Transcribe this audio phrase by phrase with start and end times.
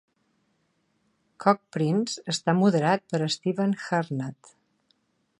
[1.43, 4.51] CogPrints està moderat per Stevan Harnad.